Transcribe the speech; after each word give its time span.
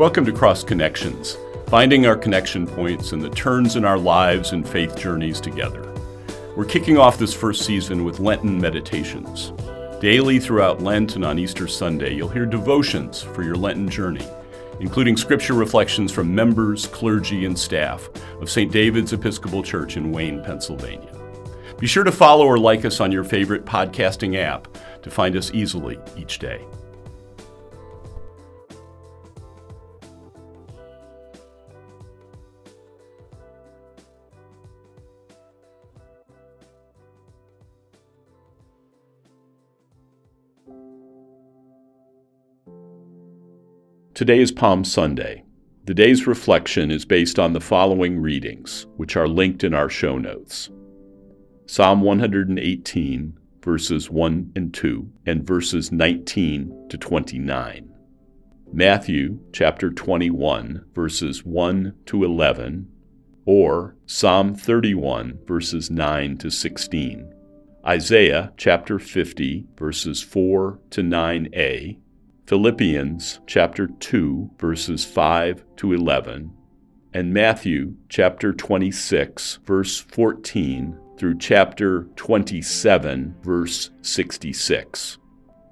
Welcome 0.00 0.24
to 0.24 0.32
Cross 0.32 0.64
Connections, 0.64 1.36
finding 1.66 2.06
our 2.06 2.16
connection 2.16 2.66
points 2.66 3.12
and 3.12 3.20
the 3.20 3.28
turns 3.28 3.76
in 3.76 3.84
our 3.84 3.98
lives 3.98 4.52
and 4.52 4.66
faith 4.66 4.96
journeys 4.96 5.42
together. 5.42 5.94
We're 6.56 6.64
kicking 6.64 6.96
off 6.96 7.18
this 7.18 7.34
first 7.34 7.66
season 7.66 8.02
with 8.02 8.18
Lenten 8.18 8.58
meditations. 8.58 9.52
Daily 10.00 10.40
throughout 10.40 10.80
Lent 10.80 11.16
and 11.16 11.24
on 11.26 11.38
Easter 11.38 11.68
Sunday, 11.68 12.14
you'll 12.14 12.30
hear 12.30 12.46
devotions 12.46 13.20
for 13.20 13.42
your 13.42 13.56
Lenten 13.56 13.90
journey, 13.90 14.26
including 14.80 15.18
scripture 15.18 15.52
reflections 15.52 16.10
from 16.10 16.34
members, 16.34 16.86
clergy, 16.86 17.44
and 17.44 17.58
staff 17.58 18.08
of 18.40 18.48
St. 18.48 18.72
David's 18.72 19.12
Episcopal 19.12 19.62
Church 19.62 19.98
in 19.98 20.12
Wayne, 20.12 20.42
Pennsylvania. 20.42 21.14
Be 21.76 21.86
sure 21.86 22.04
to 22.04 22.12
follow 22.12 22.46
or 22.46 22.58
like 22.58 22.86
us 22.86 23.00
on 23.00 23.12
your 23.12 23.22
favorite 23.22 23.66
podcasting 23.66 24.38
app 24.38 24.66
to 25.02 25.10
find 25.10 25.36
us 25.36 25.50
easily 25.52 25.98
each 26.16 26.38
day. 26.38 26.64
Today 44.20 44.40
is 44.40 44.52
Palm 44.52 44.84
Sunday. 44.84 45.44
The 45.86 45.94
day's 45.94 46.26
reflection 46.26 46.90
is 46.90 47.06
based 47.06 47.38
on 47.38 47.54
the 47.54 47.58
following 47.58 48.20
readings, 48.20 48.86
which 48.98 49.16
are 49.16 49.26
linked 49.26 49.64
in 49.64 49.72
our 49.72 49.88
show 49.88 50.18
notes 50.18 50.68
Psalm 51.64 52.02
118, 52.02 53.38
verses 53.62 54.10
1 54.10 54.52
and 54.54 54.74
2, 54.74 55.10
and 55.24 55.46
verses 55.46 55.90
19 55.90 56.88
to 56.90 56.98
29. 56.98 57.94
Matthew 58.70 59.38
chapter 59.54 59.90
21, 59.90 60.84
verses 60.94 61.42
1 61.42 61.94
to 62.04 62.22
11, 62.22 62.92
or 63.46 63.96
Psalm 64.04 64.54
31, 64.54 65.38
verses 65.46 65.90
9 65.90 66.36
to 66.36 66.50
16. 66.50 67.34
Isaiah 67.86 68.52
chapter 68.58 68.98
50, 68.98 69.66
verses 69.78 70.22
4 70.22 70.78
to 70.90 71.00
9a, 71.00 71.96
Philippians 72.50 73.38
chapter 73.46 73.86
2 73.86 74.50
verses 74.58 75.04
5 75.04 75.62
to 75.76 75.92
11, 75.92 76.50
and 77.14 77.32
Matthew 77.32 77.94
chapter 78.08 78.52
26 78.52 79.60
verse 79.64 80.00
14 80.00 80.98
through 81.16 81.38
chapter 81.38 82.08
27 82.16 83.36
verse 83.44 83.90
66, 84.02 85.18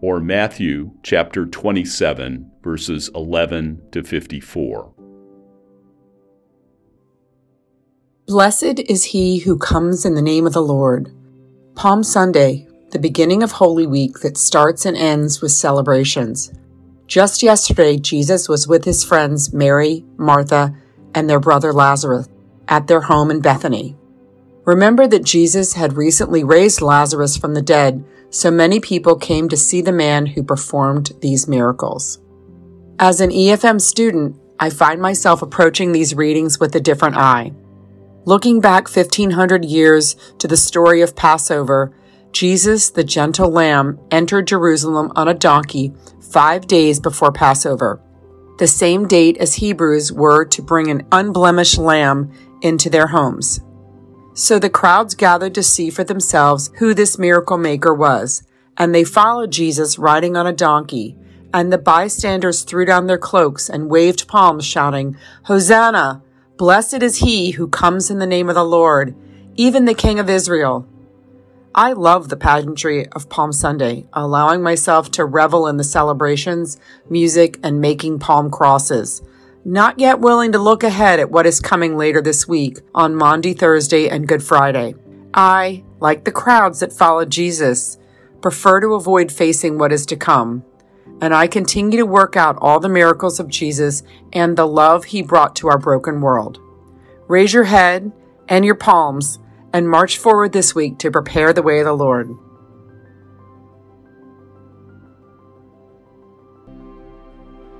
or 0.01 0.21
Matthew 0.21 0.93
chapter 1.03 1.47
27 1.47 2.49
verses 2.63 3.11
11 3.13 3.83
to 3.91 4.05
54. 4.05 4.95
Blessed 8.29 8.79
is 8.87 9.07
he 9.07 9.39
who 9.39 9.59
comes 9.59 10.05
in 10.05 10.15
the 10.15 10.23
name 10.23 10.47
of 10.47 10.53
the 10.53 10.63
Lord. 10.63 11.13
Palm 11.75 12.05
Sunday, 12.05 12.69
the 12.93 13.01
beginning 13.01 13.43
of 13.43 13.51
Holy 13.51 13.89
Week 13.89 14.21
that 14.21 14.39
starts 14.39 14.87
and 14.87 14.97
ends 14.97 15.43
with 15.43 15.51
celebrations. 15.51 16.53
Just 17.09 17.43
yesterday, 17.43 17.97
Jesus 17.97 18.51
was 18.51 18.69
with 18.69 18.85
his 18.85 19.03
friends 19.03 19.51
Mary, 19.55 20.05
Martha, 20.19 20.77
and 21.15 21.29
their 21.29 21.41
brother 21.41 21.73
Lazarus 21.73 22.29
at 22.69 22.87
their 22.87 23.01
home 23.01 23.31
in 23.31 23.41
Bethany. 23.41 23.97
Remember 24.67 25.07
that 25.07 25.25
Jesus 25.25 25.73
had 25.73 25.97
recently 25.97 26.45
raised 26.45 26.83
Lazarus 26.83 27.39
from 27.39 27.55
the 27.55 27.63
dead, 27.63 28.05
so 28.29 28.51
many 28.51 28.79
people 28.79 29.17
came 29.17 29.49
to 29.49 29.57
see 29.57 29.81
the 29.81 29.91
man 29.91 30.27
who 30.27 30.43
performed 30.43 31.13
these 31.23 31.49
miracles. 31.49 32.19
As 32.99 33.23
an 33.23 33.31
EFM 33.31 33.81
student, 33.81 34.37
I 34.61 34.69
find 34.69 35.01
myself 35.01 35.41
approaching 35.41 35.93
these 35.93 36.15
readings 36.15 36.61
with 36.61 36.77
a 36.77 36.81
different 36.81 37.17
eye. 37.17 37.53
Looking 38.27 38.61
back 38.61 38.85
1500 38.87 39.65
years 39.65 40.15
to 40.41 40.47
the 40.47 40.59
story 40.59 41.01
of 41.01 41.17
Passover, 41.17 41.95
Jesus, 42.33 42.91
the 42.91 43.05
gentle 43.05 43.51
lamb, 43.51 43.99
entered 44.11 44.47
Jerusalem 44.47 45.13
on 45.17 45.29
a 45.29 45.35
donkey 45.35 45.93
five 46.21 46.67
days 46.67 47.01
before 47.01 47.33
Passover, 47.33 48.01
the 48.59 48.67
same 48.67 49.07
date 49.07 49.37
as 49.39 49.55
Hebrews 49.55 50.13
were 50.13 50.45
to 50.47 50.63
bring 50.63 50.91
an 50.91 51.07
unblemished 51.13 51.79
lamb 51.79 52.33
into 52.61 52.91
their 52.91 53.07
homes. 53.07 53.61
So 54.35 54.59
the 54.59 54.71
crowds 54.71 55.15
gathered 55.15 55.55
to 55.55 55.63
see 55.63 55.91
for 55.91 56.05
themselves 56.05 56.71
who 56.79 56.95
this 56.95 57.19
miracle 57.19 57.59
maker 57.59 57.95
was, 57.95 58.43
and 58.77 58.95
they 58.95 59.05
followed 59.05 59.51
Jesus 59.51 59.99
riding 59.99 60.37
on 60.37 60.47
a 60.47 60.53
donkey. 60.53 61.17
And 61.53 61.73
the 61.73 61.79
bystanders 61.79 62.63
threw 62.63 62.85
down 62.85 63.07
their 63.07 63.19
cloaks 63.19 63.71
and 63.71 63.91
waved 63.91 64.29
palms, 64.29 64.67
shouting, 64.67 65.17
Hosanna! 65.45 66.23
Blessed 66.57 67.03
is 67.03 67.19
he 67.19 67.53
who 67.53 67.69
comes 67.69 68.11
in 68.11 68.19
the 68.19 68.27
name 68.27 68.49
of 68.49 68.55
the 68.55 68.65
Lord, 68.65 69.17
even 69.57 69.85
the 69.85 69.95
King 69.95 70.19
of 70.19 70.29
Israel. 70.29 70.87
I 71.75 71.93
love 71.93 72.29
the 72.29 72.37
pageantry 72.37 73.07
of 73.09 73.29
Palm 73.29 73.53
Sunday, 73.53 74.07
allowing 74.15 74.63
myself 74.63 75.11
to 75.13 75.25
revel 75.25 75.67
in 75.67 75.77
the 75.77 75.85
celebrations, 75.85 76.79
music, 77.11 77.59
and 77.63 77.81
making 77.81 78.19
palm 78.21 78.51
crosses. 78.51 79.23
Not 79.65 79.99
yet 79.99 80.19
willing 80.19 80.53
to 80.53 80.59
look 80.59 80.83
ahead 80.83 81.21
at 81.21 81.31
what 81.31 81.47
is 81.47 81.61
coming 81.61 81.97
later 81.97 82.23
this 82.23 82.49
week 82.49 82.79
on 82.95 83.15
Maundy 83.15 83.53
Thursday 83.53 84.09
and 84.09 84.27
Good 84.27 84.43
Friday. 84.43 84.95
I, 85.35 85.85
like 86.01 86.25
the 86.25 86.33
crowds 86.33 86.81
that 86.81 86.93
followed 86.93 87.31
Jesus, 87.31 87.99
prefer 88.41 88.81
to 88.81 88.95
avoid 88.95 89.31
facing 89.31 89.77
what 89.77 89.93
is 89.93 90.07
to 90.07 90.17
come. 90.17 90.65
And 91.21 91.35
I 91.35 91.49
continue 91.49 91.99
to 91.99 92.07
work 92.07 92.35
out 92.35 92.57
all 92.61 92.81
the 92.81 92.89
miracles 92.89 93.39
of 93.39 93.49
Jesus 93.49 94.03
and 94.33 94.57
the 94.57 94.67
love 94.67 95.05
he 95.05 95.21
brought 95.21 95.55
to 95.57 95.69
our 95.69 95.79
broken 95.79 96.23
world. 96.23 96.61
Raise 97.27 97.53
your 97.53 97.65
head 97.65 98.11
and 98.49 98.65
your 98.65 98.75
palms 98.75 99.39
and 99.73 99.89
march 99.89 100.19
forward 100.19 100.53
this 100.53 100.75
week 100.75 100.99
to 100.99 101.11
prepare 101.11 101.53
the 101.53 101.63
way 101.63 101.79
of 101.79 101.85
the 101.85 101.93
Lord. 101.93 102.31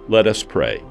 Let 0.09 0.27
us 0.27 0.43
pray. 0.43 0.83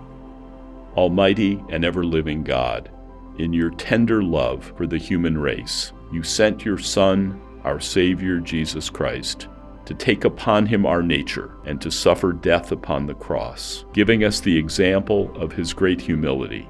Almighty 0.95 1.63
and 1.69 1.83
ever 1.83 2.03
living 2.03 2.43
God, 2.43 2.91
in 3.37 3.53
your 3.53 3.71
tender 3.71 4.23
love 4.23 4.73
for 4.75 4.87
the 4.87 4.97
human 4.97 5.37
race, 5.37 5.91
you 6.11 6.23
sent 6.23 6.65
your 6.65 6.77
Son, 6.77 7.39
our 7.63 7.79
Savior 7.79 8.39
Jesus 8.39 8.89
Christ, 8.89 9.47
to 9.85 9.93
take 9.93 10.25
upon 10.25 10.65
him 10.65 10.85
our 10.85 11.01
nature 11.01 11.55
and 11.65 11.79
to 11.81 11.89
suffer 11.89 12.33
death 12.33 12.71
upon 12.71 13.05
the 13.05 13.13
cross, 13.15 13.85
giving 13.93 14.23
us 14.23 14.39
the 14.39 14.57
example 14.57 15.35
of 15.35 15.51
his 15.51 15.73
great 15.73 16.01
humility 16.01 16.67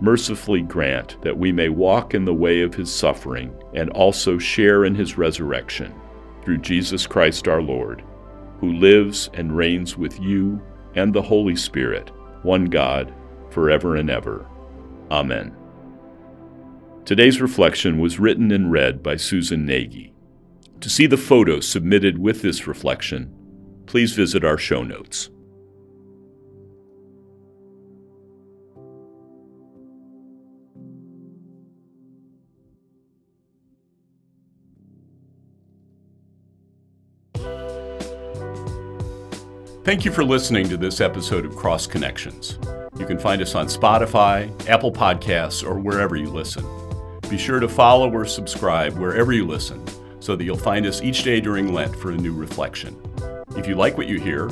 mercifully 0.00 0.62
grant 0.62 1.20
that 1.22 1.36
we 1.36 1.52
may 1.52 1.68
walk 1.68 2.14
in 2.14 2.24
the 2.24 2.34
way 2.34 2.62
of 2.62 2.74
his 2.74 2.92
suffering 2.92 3.54
and 3.74 3.90
also 3.90 4.38
share 4.38 4.84
in 4.84 4.94
his 4.94 5.18
resurrection 5.18 5.94
through 6.42 6.58
Jesus 6.58 7.06
Christ 7.06 7.48
our 7.48 7.62
Lord, 7.62 8.02
who 8.60 8.72
lives 8.72 9.30
and 9.34 9.56
reigns 9.56 9.96
with 9.96 10.18
you 10.20 10.60
and 10.94 11.14
the 11.14 11.22
Holy 11.22 11.56
Spirit, 11.56 12.10
one 12.42 12.66
God, 12.66 13.14
forever 13.50 13.96
and 13.96 14.10
ever. 14.10 14.46
Amen. 15.10 15.54
Today's 17.04 17.40
reflection 17.40 17.98
was 17.98 18.20
written 18.20 18.50
and 18.52 18.70
read 18.70 19.02
by 19.02 19.16
Susan 19.16 19.66
Nagy. 19.66 20.14
To 20.80 20.88
see 20.88 21.06
the 21.06 21.16
photos 21.16 21.66
submitted 21.66 22.18
with 22.18 22.42
this 22.42 22.66
reflection, 22.66 23.34
please 23.86 24.12
visit 24.12 24.44
our 24.44 24.56
show 24.56 24.82
notes. 24.82 25.30
Thank 39.82 40.04
you 40.04 40.12
for 40.12 40.22
listening 40.22 40.68
to 40.68 40.76
this 40.76 41.00
episode 41.00 41.46
of 41.46 41.56
Cross 41.56 41.86
Connections. 41.86 42.58
You 42.98 43.06
can 43.06 43.18
find 43.18 43.40
us 43.40 43.54
on 43.54 43.64
Spotify, 43.66 44.50
Apple 44.68 44.92
Podcasts, 44.92 45.66
or 45.66 45.78
wherever 45.78 46.16
you 46.16 46.28
listen. 46.28 46.66
Be 47.30 47.38
sure 47.38 47.60
to 47.60 47.66
follow 47.66 48.12
or 48.12 48.26
subscribe 48.26 48.92
wherever 48.98 49.32
you 49.32 49.46
listen 49.46 49.82
so 50.20 50.36
that 50.36 50.44
you'll 50.44 50.58
find 50.58 50.84
us 50.84 51.00
each 51.00 51.22
day 51.22 51.40
during 51.40 51.72
Lent 51.72 51.96
for 51.96 52.10
a 52.10 52.16
new 52.16 52.34
reflection. 52.34 52.94
If 53.56 53.66
you 53.66 53.74
like 53.74 53.96
what 53.96 54.06
you 54.06 54.20
hear, 54.20 54.50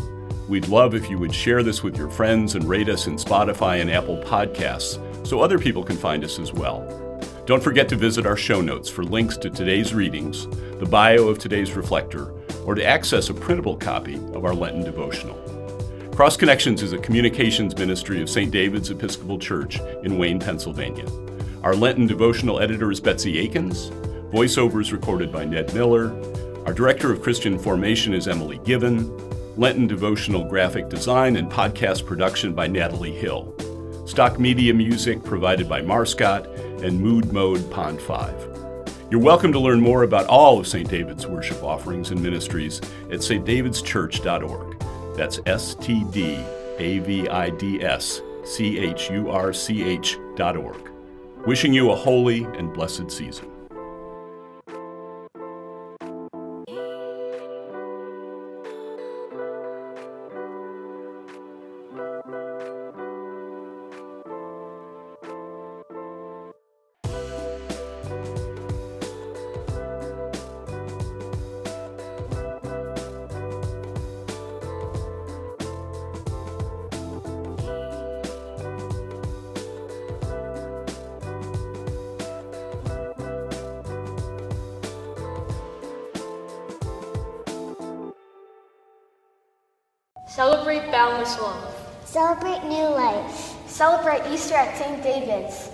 we'd 0.48 0.68
love 0.68 0.94
if 0.94 1.10
you 1.10 1.18
would 1.18 1.34
share 1.34 1.62
this 1.62 1.82
with 1.82 1.98
your 1.98 2.08
friends 2.08 2.54
and 2.54 2.64
rate 2.64 2.88
us 2.88 3.06
in 3.06 3.16
Spotify 3.16 3.82
and 3.82 3.90
Apple 3.90 4.16
Podcasts 4.22 5.26
so 5.26 5.42
other 5.42 5.58
people 5.58 5.84
can 5.84 5.98
find 5.98 6.24
us 6.24 6.38
as 6.38 6.54
well. 6.54 7.20
Don't 7.44 7.62
forget 7.62 7.86
to 7.90 7.96
visit 7.96 8.24
our 8.24 8.36
show 8.36 8.62
notes 8.62 8.88
for 8.88 9.04
links 9.04 9.36
to 9.36 9.50
today's 9.50 9.92
readings, 9.92 10.46
the 10.78 10.88
bio 10.88 11.28
of 11.28 11.38
today's 11.38 11.74
reflector, 11.74 12.32
or 12.68 12.74
to 12.74 12.84
access 12.84 13.30
a 13.30 13.34
printable 13.34 13.78
copy 13.78 14.16
of 14.34 14.44
our 14.44 14.54
Lenten 14.54 14.84
devotional. 14.84 15.36
Cross 16.14 16.36
Connections 16.36 16.82
is 16.82 16.92
a 16.92 16.98
communications 16.98 17.74
ministry 17.78 18.20
of 18.20 18.28
St. 18.28 18.50
David's 18.50 18.90
Episcopal 18.90 19.38
Church 19.38 19.80
in 20.02 20.18
Wayne, 20.18 20.38
Pennsylvania. 20.38 21.06
Our 21.62 21.74
Lenten 21.74 22.06
devotional 22.06 22.60
editor 22.60 22.90
is 22.90 23.00
Betsy 23.00 23.38
Aikens. 23.38 23.88
Voiceovers 24.34 24.92
recorded 24.92 25.32
by 25.32 25.46
Ned 25.46 25.72
Miller. 25.72 26.10
Our 26.66 26.74
director 26.74 27.10
of 27.10 27.22
Christian 27.22 27.58
formation 27.58 28.12
is 28.12 28.28
Emily 28.28 28.60
Given. 28.66 29.16
Lenten 29.56 29.86
devotional 29.86 30.44
graphic 30.44 30.90
design 30.90 31.36
and 31.36 31.50
podcast 31.50 32.04
production 32.04 32.52
by 32.52 32.68
Natalee 32.68 33.18
Hill. 33.18 33.54
Stock 34.06 34.38
media 34.38 34.74
music 34.74 35.24
provided 35.24 35.70
by 35.70 35.80
Marscott 35.80 36.46
and 36.84 37.00
Mood 37.00 37.32
Mode 37.32 37.70
Pond 37.70 37.98
5. 37.98 38.57
You're 39.10 39.20
welcome 39.22 39.52
to 39.52 39.58
learn 39.58 39.80
more 39.80 40.02
about 40.02 40.26
all 40.26 40.58
of 40.58 40.66
St. 40.66 40.86
David's 40.86 41.26
worship 41.26 41.62
offerings 41.62 42.10
and 42.10 42.22
ministries 42.22 42.78
at 43.10 43.20
stdavidschurch.org. 43.20 45.16
That's 45.16 45.40
S 45.46 45.74
T 45.76 46.04
D 46.10 46.44
A 46.78 46.98
V 46.98 47.26
I 47.26 47.48
D 47.48 47.82
S 47.82 48.20
C 48.44 48.78
H 48.78 49.10
U 49.10 49.30
R 49.30 49.54
C 49.54 49.82
H 49.82 50.18
dot 50.36 50.58
org. 50.58 50.90
Wishing 51.46 51.72
you 51.72 51.90
a 51.90 51.96
holy 51.96 52.44
and 52.44 52.70
blessed 52.70 53.10
season. 53.10 53.48
Celebrate 90.38 90.88
boundless 90.92 91.36
love. 91.40 91.74
Celebrate 92.04 92.62
new 92.62 92.88
life. 92.90 93.56
Celebrate 93.66 94.22
Easter 94.32 94.54
at 94.54 94.78
St. 94.78 95.02
David's. 95.02 95.68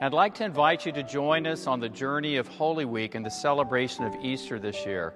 I'd 0.00 0.12
like 0.12 0.34
to 0.34 0.44
invite 0.44 0.84
you 0.84 0.90
to 0.90 1.04
join 1.04 1.46
us 1.46 1.68
on 1.68 1.78
the 1.78 1.88
journey 1.88 2.38
of 2.38 2.48
Holy 2.48 2.84
Week 2.84 3.14
and 3.14 3.24
the 3.24 3.30
celebration 3.30 4.04
of 4.04 4.16
Easter 4.20 4.58
this 4.58 4.84
year. 4.84 5.14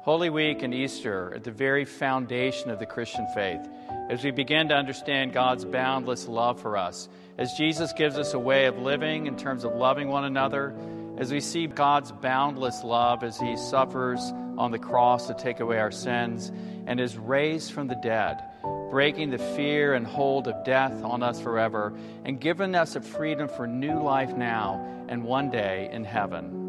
Holy 0.00 0.30
Week 0.30 0.62
and 0.62 0.72
Easter 0.72 1.28
are 1.28 1.34
at 1.34 1.44
the 1.44 1.50
very 1.50 1.84
foundation 1.84 2.70
of 2.70 2.78
the 2.78 2.86
Christian 2.86 3.26
faith 3.34 3.60
as 4.08 4.24
we 4.24 4.30
begin 4.30 4.66
to 4.70 4.74
understand 4.74 5.34
God's 5.34 5.66
boundless 5.66 6.26
love 6.26 6.58
for 6.58 6.78
us, 6.78 7.10
as 7.36 7.52
Jesus 7.52 7.92
gives 7.92 8.16
us 8.16 8.32
a 8.32 8.38
way 8.38 8.64
of 8.64 8.78
living 8.78 9.26
in 9.26 9.36
terms 9.36 9.62
of 9.62 9.74
loving 9.74 10.08
one 10.08 10.24
another, 10.24 10.74
as 11.18 11.30
we 11.30 11.40
see 11.40 11.66
God's 11.66 12.12
boundless 12.12 12.82
love 12.82 13.22
as 13.22 13.38
He 13.38 13.58
suffers 13.58 14.32
on 14.58 14.70
the 14.70 14.78
cross 14.78 15.26
to 15.26 15.34
take 15.34 15.60
away 15.60 15.78
our 15.78 15.90
sins 15.90 16.52
and 16.86 17.00
is 17.00 17.16
raised 17.16 17.72
from 17.72 17.88
the 17.88 17.96
dead, 17.96 18.42
breaking 18.90 19.30
the 19.30 19.38
fear 19.38 19.94
and 19.94 20.06
hold 20.06 20.48
of 20.48 20.64
death 20.64 21.02
on 21.02 21.22
us 21.22 21.40
forever, 21.40 21.96
and 22.24 22.40
giving 22.40 22.74
us 22.74 22.96
a 22.96 23.00
freedom 23.00 23.48
for 23.48 23.66
new 23.66 24.02
life 24.02 24.34
now 24.34 24.84
and 25.08 25.24
one 25.24 25.50
day 25.50 25.88
in 25.92 26.04
heaven. 26.04 26.60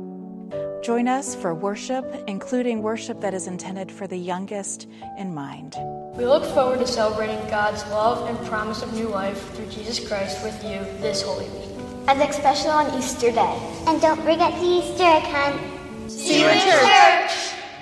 Join 0.83 1.07
us 1.07 1.35
for 1.35 1.53
worship, 1.53 2.05
including 2.27 2.83
worship 2.83 3.19
that 3.21 3.33
is 3.33 3.47
intended 3.47 3.91
for 3.91 4.05
the 4.05 4.17
youngest 4.17 4.87
in 5.17 5.33
mind. 5.33 5.75
We 6.15 6.25
look 6.25 6.45
forward 6.45 6.79
to 6.79 6.87
celebrating 6.87 7.39
God's 7.49 7.83
love 7.87 8.29
and 8.29 8.47
promise 8.47 8.83
of 8.83 8.93
new 8.93 9.07
life 9.07 9.51
through 9.55 9.67
Jesus 9.67 10.07
Christ 10.07 10.43
with 10.43 10.63
you 10.63 10.79
this 11.01 11.23
Holy 11.23 11.49
Week. 11.49 11.69
And 12.07 12.21
especially 12.21 12.69
on 12.69 12.97
Easter 12.97 13.31
Day. 13.31 13.57
And 13.87 13.99
don't 13.99 14.21
forget 14.21 14.53
the 14.59 14.65
Easter 14.65 15.03
egg 15.03 15.23
hunt. 15.23 16.11
See 16.11 16.43